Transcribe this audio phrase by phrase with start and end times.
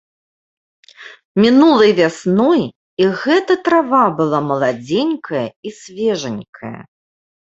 [1.43, 2.63] Мінулай вясной
[3.03, 6.75] і гэта трава была маладзенькая і свежанькая.